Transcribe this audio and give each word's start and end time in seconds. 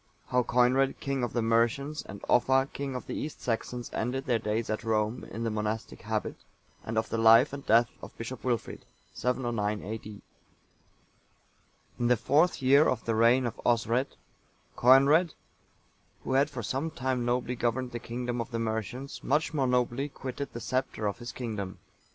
How 0.29 0.41
Coinred, 0.41 0.99
king 0.99 1.21
of 1.23 1.33
the 1.33 1.43
Mercians, 1.43 2.01
and 2.01 2.25
Offa, 2.27 2.67
king 2.73 2.95
of 2.95 3.05
the 3.05 3.13
East 3.13 3.39
Saxons, 3.39 3.91
ended 3.93 4.25
their 4.25 4.39
days 4.39 4.67
at 4.71 4.83
Rome, 4.83 5.23
in 5.29 5.43
the 5.43 5.51
monastic 5.51 6.01
habit; 6.01 6.37
and 6.83 6.97
of 6.97 7.09
the 7.09 7.19
life 7.19 7.53
and 7.53 7.63
death 7.67 7.87
of 8.01 8.17
Bishop 8.17 8.43
Wilfrid. 8.43 8.83
[709 9.13 9.83
A.D.] 9.83 10.21
In 11.99 12.07
the 12.07 12.17
fourth 12.17 12.63
year 12.63 12.89
of 12.89 13.05
the 13.05 13.13
reign 13.13 13.45
of 13.45 13.57
Osred,(883) 13.57 14.15
Coenred,(884) 14.75 15.33
who 16.23 16.33
had 16.33 16.49
for 16.49 16.63
some 16.63 16.89
time 16.89 17.23
nobly 17.23 17.55
governed 17.55 17.91
the 17.91 17.99
kingdom 17.99 18.41
of 18.41 18.49
the 18.49 18.57
Mercians, 18.57 19.23
much 19.23 19.53
more 19.53 19.67
nobly 19.67 20.09
quitted 20.09 20.51
the 20.51 20.59
sceptre 20.59 21.05
of 21.05 21.19
his 21.19 21.31
kingdom. 21.31 21.77